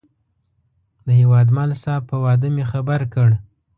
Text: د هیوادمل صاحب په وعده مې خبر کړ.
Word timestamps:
د 1.05 1.07
هیوادمل 1.19 1.69
صاحب 1.83 2.03
په 2.09 2.15
وعده 2.23 2.47
مې 2.55 2.65
خبر 2.71 3.01
کړ. 3.13 3.29